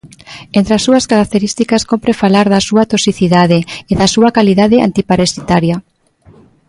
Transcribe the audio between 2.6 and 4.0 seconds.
súa toxicidade e